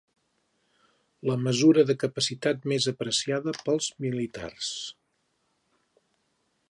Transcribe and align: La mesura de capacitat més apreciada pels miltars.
La 1.29 1.35
mesura 1.47 1.83
de 1.89 1.95
capacitat 2.03 2.65
més 2.73 2.87
apreciada 2.93 3.53
pels 3.67 3.91
miltars. 4.07 4.73